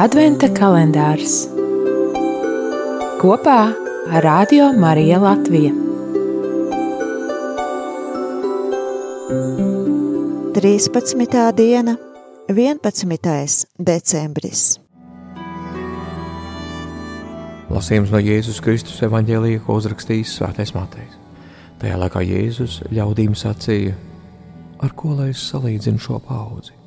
Adventa 0.00 0.48
kalendārs 0.48 1.42
kopā 3.20 3.56
ar 4.08 4.24
Radio 4.24 4.70
Mariju 4.72 5.18
Latviju. 5.20 5.72
13. 10.56 11.52
diena, 11.52 11.98
11. 12.48 13.68
decembris. 13.76 14.64
Lasījums 17.68 18.08
no 18.08 18.16
Jēzus 18.16 18.64
Kristus 18.64 19.04
evanģēlīja, 19.04 19.60
ko 19.66 19.76
uzrakstījis 19.76 20.38
Svētais 20.40 20.72
Matejs. 20.72 21.20
Tajā 21.84 22.00
laikā 22.00 22.24
Jēzus 22.24 22.80
ļaudīm 22.88 23.36
sacīja: 23.36 23.98
Ar 24.80 24.96
ko 24.96 25.18
lai 25.20 25.34
es 25.36 25.50
salīdzinu 25.52 26.00
šo 26.00 26.22
paudzi? 26.24 26.80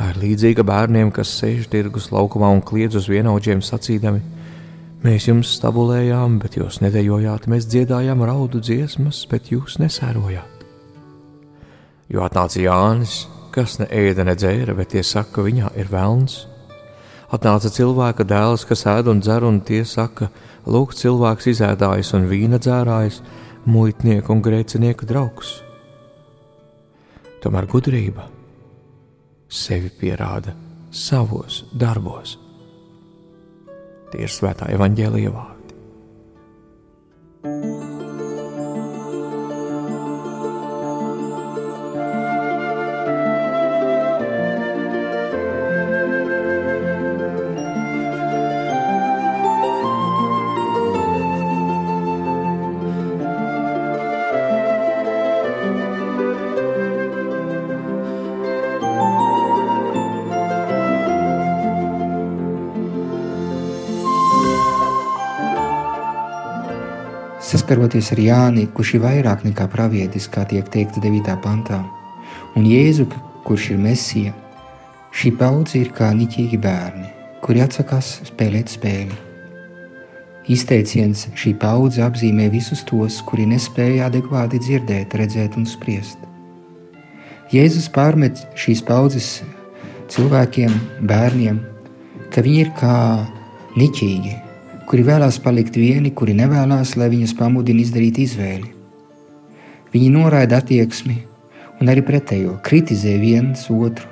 Tā 0.00 0.14
ir 0.14 0.16
līdzīga 0.16 0.64
bērniem, 0.64 1.10
kas 1.12 1.28
sēž 1.36 1.66
tirgus 1.68 2.06
laukumā 2.08 2.48
un 2.54 2.62
kliedz 2.64 2.96
uz 2.96 3.04
vienaudžiem 3.12 3.58
sacīdami: 3.60 4.22
Mēs 5.04 5.26
jums 5.28 5.50
stabulējām, 5.58 6.38
bet 6.40 6.56
jūs 6.56 6.78
nedējojāt, 6.80 7.44
mēs 7.52 7.66
dziedājām 7.68 8.24
raudu 8.24 8.62
dziesmas, 8.64 9.18
bet 9.28 9.50
jūs 9.52 9.76
nesērojāt. 9.82 10.64
Jo 12.08 12.24
atnāca 12.24 12.64
Jānis, 12.64 13.26
kas 13.52 13.76
ne 13.82 13.90
ēda, 13.92 14.24
ne 14.24 14.38
dzēra, 14.40 14.72
bet 14.80 14.94
tie 14.96 15.04
saka, 15.04 15.34
ka 15.36 15.46
viņā 15.50 15.74
ir 15.76 15.92
velns. 15.92 16.46
Atnāca 17.28 17.68
cilvēka 17.68 18.24
dēls, 18.24 18.64
kas 18.72 18.88
ēd 18.88 19.12
un 19.12 19.20
dzer, 19.20 19.44
un 19.44 19.60
tie 19.60 19.84
saka, 19.84 20.32
lūk, 20.64 20.96
cilvēks 20.96 21.52
izēdājis 21.52 22.16
un 22.16 22.28
vīna 22.32 22.56
dzērājis, 22.56 23.20
muitnieku 23.68 24.32
un 24.32 24.44
grēcinieku 24.48 25.12
draugs. 25.12 25.58
Tomēr 27.44 27.68
gudrība 27.68 28.30
sevi 29.50 29.90
pierāda 30.00 30.54
savos 30.90 31.64
darbos. 31.74 32.38
Tie 34.10 34.24
ir 34.26 34.32
svētā 34.32 34.70
evaņģēlīja 34.74 35.32
saskaroties 67.40 68.12
ar 68.12 68.20
Jāni, 68.20 68.66
kurš 68.74 68.94
ir 68.98 69.04
vairāk 69.04 69.46
nekā 69.46 69.66
pravietis, 69.72 70.28
kā 70.28 70.44
tiek 70.48 70.68
teikts 70.68 71.00
9. 71.00 71.32
pantā, 71.44 71.80
un 72.56 72.68
Jēzu, 72.68 73.08
kurš 73.46 73.70
ir 73.74 73.80
Mesija, 73.80 74.34
šī 75.16 75.32
paudze 75.40 75.80
ir 75.80 75.90
kā 75.96 76.12
niķīgi 76.16 76.60
bērni, 76.60 77.08
kuri 77.44 77.64
atsakās 77.64 78.18
spēlēt 78.28 78.72
spēli. 78.76 79.16
Izteiciens 80.50 81.28
šī 81.38 81.54
paudze 81.60 82.02
apzīmē 82.04 82.48
visus 82.52 82.82
tos, 82.88 83.20
kuri 83.26 83.46
nespēja 83.48 84.08
adekvāti 84.10 84.60
dzirdēt, 84.60 85.14
redzēt 85.14 85.56
un 85.60 85.66
spriest. 85.68 86.18
Jēzus 87.50 87.88
pārmet 87.94 88.44
šīs 88.58 88.82
paudzes 88.86 89.30
cilvēkiem, 90.10 90.74
bērniem, 91.06 91.60
ka 92.30 92.44
viņi 92.46 92.62
ir 92.64 92.70
kā 92.78 92.94
niķīgi, 93.78 94.36
kuri 94.90 95.04
vēlās 95.06 95.36
palikt 95.38 95.76
vieni, 95.78 96.10
kuri 96.10 96.34
nevēlas, 96.34 96.96
lai 96.98 97.06
viņus 97.12 97.36
pamudina 97.38 97.78
izdarīt 97.78 98.16
izvēli. 98.24 98.72
Viņi 99.92 100.08
noraida 100.10 100.58
attieksmi 100.58 101.14
un 101.78 101.90
arī 101.92 102.02
pretējo, 102.06 102.56
kritizē 102.66 103.12
viens 103.22 103.68
otru, 103.70 104.08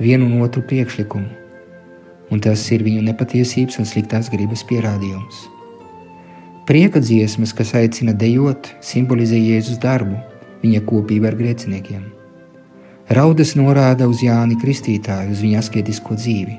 vienu 0.00 0.24
un 0.30 0.46
otru 0.46 0.62
priekšlikumu, 0.64 1.28
un 2.32 2.40
tas 2.40 2.64
ir 2.72 2.84
viņu 2.86 3.04
nepatiesības 3.04 3.76
un 3.82 3.88
sliktās 3.90 4.30
gribas 4.32 4.64
pierādījums. 4.64 5.42
Prieka 6.66 7.02
dziesmas, 7.04 7.52
kas 7.54 7.74
aicina 7.76 8.16
dejot, 8.16 8.70
simbolizē 8.82 9.36
Jēzus 9.36 9.76
darbu, 9.82 10.16
viņa 10.64 10.80
kopību 10.88 11.28
ar 11.28 11.36
grēciniekiem. 11.38 12.06
Raudas 13.12 13.52
norāda 13.54 14.08
uz 14.08 14.24
Jāni 14.24 14.56
Kristītāju, 14.62 15.36
uz 15.36 15.44
viņa 15.44 15.60
asketisko 15.60 16.16
dzīvi. 16.16 16.56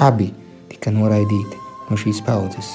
Abi 0.00 0.30
tika 0.70 0.94
noraidīti 0.94 1.59
no 1.90 1.98
šīs 1.98 2.22
paudzes. 2.26 2.70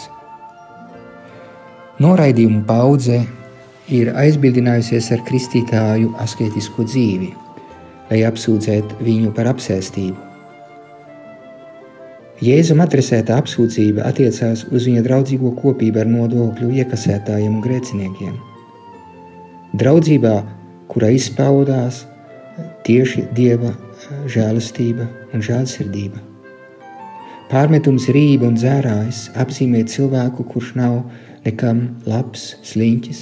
Noraidījumu 2.03 2.65
paudze 2.67 3.21
ir 3.95 4.11
aizbildinājusies 4.19 5.11
ar 5.15 5.23
kristītāju 5.27 6.11
asketisko 6.21 6.83
dzīvi, 6.89 7.29
lai 8.09 8.23
apsūdzētu 8.27 8.99
viņu 9.05 9.31
par 9.37 9.53
apsēstību. 9.53 10.25
Jēzum 12.43 12.81
adresēta 12.83 13.37
apsūdzība 13.39 14.03
attiecās 14.09 14.65
uz 14.67 14.89
viņa 14.89 15.05
draudzīgo 15.05 15.53
kopību 15.61 16.03
ar 16.03 16.11
nodokļu 16.11 16.73
iekasētājiem 16.81 17.55
un 17.55 17.63
grēciniekiem. 17.63 18.35
Draudzībā, 19.79 20.35
kurā 20.91 21.15
izpaudās 21.15 22.03
tieši 22.83 23.29
dieva 23.35 23.71
žēlastība 24.27 25.07
un 25.31 25.43
žēlsirdība. 25.47 26.34
Pārmetums 27.45 28.07
rība 28.09 28.47
un 28.49 28.55
dzērājs 28.57 29.27
apzīmē 29.37 29.83
cilvēku, 29.85 30.47
kurš 30.49 30.71
nav 30.79 30.95
nekam 31.45 31.83
labs, 32.09 32.55
sliņķis, 32.65 33.19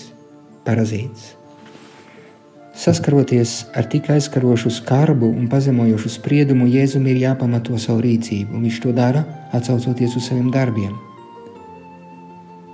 parazīts. 0.64 1.34
Saskaroties 2.74 3.58
ar 3.76 3.86
tik 3.92 4.08
aizskarošu 4.16 4.72
skarbu 4.74 5.28
un 5.28 5.52
pazemojošu 5.52 6.14
spriedumu, 6.16 6.70
Jēzum 6.72 7.06
ir 7.12 7.20
jāpamato 7.26 7.76
savu 7.78 8.00
rīcību, 8.08 8.56
un 8.56 8.64
viņš 8.66 8.80
to 8.88 8.96
dara, 8.96 9.26
atsaucoties 9.54 10.16
uz 10.18 10.32
saviem 10.32 10.50
darbiem. 10.56 10.96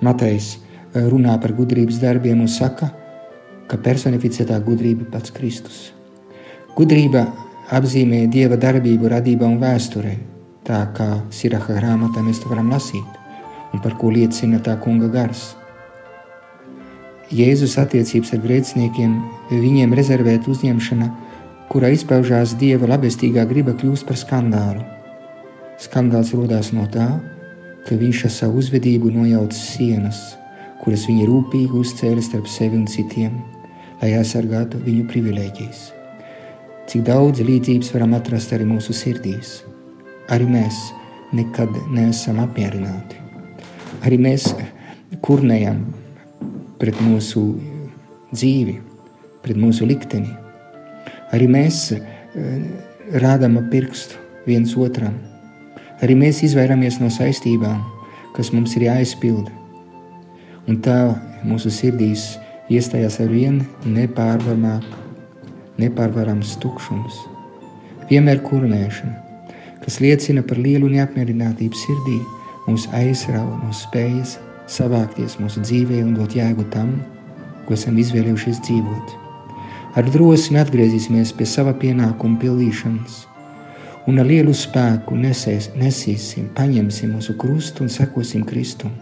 Matejs 0.06 0.54
eh, 0.54 1.04
runā 1.10 1.34
par 1.42 1.58
gudrības 1.58 1.98
darbiem 2.00 2.46
un 2.46 2.48
saka, 2.48 2.94
ka 3.68 3.82
personificētā 3.90 4.62
gudrība 4.64 5.08
ir 5.08 5.14
pats 5.18 5.34
Kristus. 5.34 5.88
Gudrība 6.78 7.26
apzīmē 7.74 8.28
dieva 8.32 8.56
darbību 8.56 9.10
radībā 9.12 9.50
un 9.50 9.58
vēsturē, 9.60 10.16
tā 10.70 10.84
kā 10.94 11.08
Siraha 11.34 11.80
grāmatā 11.80 12.22
mēs 12.22 12.44
to 12.44 12.52
varam 12.52 12.70
lasīt, 12.70 13.18
un 13.74 13.82
par 13.82 13.96
ko 13.98 14.12
liecina 14.14 14.62
tā 14.62 14.76
kunga 14.84 15.10
gars. 15.14 15.56
Jēzus 17.34 17.76
attiecības 17.82 18.34
ar 18.34 18.44
grēciniekiem, 18.46 19.16
viņiem 19.50 19.94
rezervēta 19.98 20.50
uzņemšana, 20.54 21.10
kurā 21.70 21.92
izpaužās 21.94 22.56
dieva 22.62 22.90
labestīgā 22.90 23.46
griba, 23.50 23.76
kļūst 23.78 24.08
par 24.10 24.18
skandālu. 24.18 24.86
Skandāls 25.82 26.34
radās 26.38 26.72
no 26.74 26.88
tā, 26.90 27.08
ka 27.86 27.98
viņš 27.98 28.26
ar 28.26 28.34
savu 28.34 28.62
uzvedību 28.64 29.14
nojauca 29.14 29.58
sienas, 29.58 30.20
kuras 30.82 31.06
viņa 31.10 31.30
rūpīgi 31.30 31.82
uzcēla 31.82 32.26
starp 32.26 32.50
sevi 32.50 32.82
un 32.82 32.90
citiem, 32.90 33.40
lai 34.02 34.14
aizsargātu 34.18 34.82
viņu 34.86 35.08
privilēģijas. 35.14 35.88
Cik 36.90 37.06
daudz 37.06 37.46
līdzības 37.46 37.94
varam 37.94 38.18
atrast 38.18 38.58
arī 38.58 38.66
mūsu 38.66 38.96
sirdīs 38.98 39.60
arī 40.30 40.46
mēs 40.50 40.78
nekad 41.34 41.70
neesam 41.94 42.40
apmierināti. 42.44 43.18
Arī 44.06 44.18
mēs 44.22 44.48
kurnējam 45.26 45.82
pret 46.80 47.00
mūsu 47.04 47.44
dzīvi, 48.32 48.80
pret 49.44 49.58
mūsu 49.60 49.88
likteni. 49.90 50.32
Arī 51.34 51.48
mēs 51.52 51.92
eh, 51.94 52.02
rādām 53.22 53.58
pirkstu 53.72 54.16
viens 54.48 54.76
otram. 54.78 55.16
Arī 56.00 56.16
mēs 56.16 56.44
izvairāmies 56.48 57.00
no 57.02 57.10
saistībām, 57.12 57.82
kas 58.38 58.54
mums 58.56 58.76
ir 58.78 58.88
jāizpilda. 58.88 59.52
Un 60.70 60.78
tā 60.86 61.00
mūsu 61.44 61.70
sirdīs 61.74 62.38
iestājās 62.70 63.20
ar 63.24 63.30
vienu 63.34 63.66
nepārvarams 65.80 66.52
tukšums, 66.62 67.16
vienmēr 68.12 68.40
kurnēšana 68.46 69.29
kas 69.84 70.00
liecina 70.04 70.44
par 70.46 70.60
lielu 70.60 70.90
neapmierinātību 70.92 71.78
sirdī, 71.78 72.20
mūs 72.68 72.88
aizrauja 72.96 73.58
no 73.64 73.72
spējas 73.76 74.38
savākties 74.70 75.40
mūsu 75.42 75.64
dzīvē 75.66 76.04
un 76.04 76.14
dot 76.18 76.36
jēgu 76.38 76.68
tam, 76.74 76.94
ko 77.66 77.76
esam 77.78 77.98
izvēlējušies 78.02 78.62
dzīvot. 78.68 79.16
Ar 79.98 80.10
drosmi 80.14 80.60
atgriezīsimies 80.62 81.34
pie 81.38 81.48
sava 81.50 81.74
pienākuma 81.82 82.38
pildīšanas, 82.42 83.24
un 84.10 84.22
ar 84.22 84.30
lielu 84.30 84.54
spēku 84.56 85.18
nesēs, 85.18 85.72
nesīsim, 85.78 86.52
paņemsim 86.58 87.16
mūsu 87.16 87.36
krustu 87.42 87.86
un 87.86 87.94
sekosim 87.94 88.46
Kristum. 88.50 88.94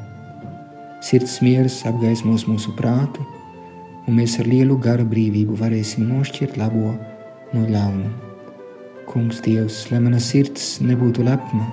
Sirds 1.04 1.40
miers 1.46 1.82
apgaismos 1.88 2.48
mūsu 2.50 2.74
prātu, 2.80 3.26
un 4.08 4.18
mēs 4.20 4.40
ar 4.42 4.48
lielu 4.50 4.80
garu 4.80 5.08
brīvību 5.08 5.60
varēsim 5.60 6.08
nošķirt 6.08 6.58
labo 6.60 6.96
no 7.54 7.68
ļaunuma. 7.68 8.27
Kungs, 9.18 9.40
Dievs, 9.42 9.88
lai 9.90 9.98
mana 9.98 10.20
sirds 10.22 10.76
nebūtu 10.86 11.24
lepna, 11.26 11.64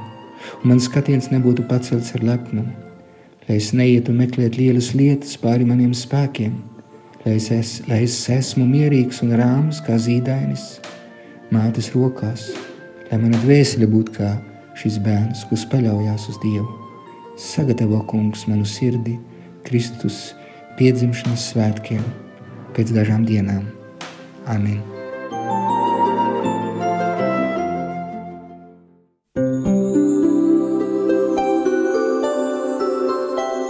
un 0.63 0.71
mans 0.71 0.87
skatiens 0.89 1.27
nebūtu 1.29 1.67
pacelts 1.69 2.15
ar 2.17 2.23
lepnumu, 2.25 2.71
lai 3.45 3.59
es 3.61 3.67
neietu 3.77 4.15
meklēt 4.17 4.57
lielas 4.57 4.95
lietas 4.97 5.35
pāri 5.43 5.67
maniem 5.69 5.91
spēkiem, 5.93 6.55
lai 7.27 7.35
es, 7.37 7.51
es, 7.53 7.73
lai 7.85 7.99
es 8.07 8.17
esmu 8.33 8.65
mierīgs 8.71 9.21
un 9.27 9.35
rāms 9.37 9.83
kā 9.85 9.99
zīdainis 10.01 10.65
mātes 11.53 11.91
rokās, 11.93 12.47
lai 13.11 13.21
mana 13.27 13.43
dvēsele 13.45 13.91
būtu 13.93 14.17
kā 14.17 14.33
šis 14.81 14.97
bērns, 15.05 15.45
kas 15.53 15.67
paļaujas 15.69 16.31
uz 16.33 16.41
Dievu. 16.47 16.71
Sagatavo 17.37 18.01
kungs 18.09 18.49
manu 18.49 18.65
sirdi 18.65 19.19
Kristus 19.69 20.31
piedzimšanas 20.81 21.51
svētkiem 21.53 22.01
pēc 22.73 22.97
dažām 22.97 23.29
dienām. 23.29 23.69
Amen! 24.49 24.94